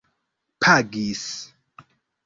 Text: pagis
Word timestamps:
pagis 0.61 1.23